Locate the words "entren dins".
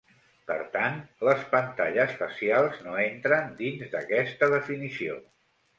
3.05-3.87